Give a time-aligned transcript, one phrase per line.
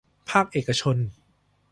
[0.29, 0.97] ภาคเอกชน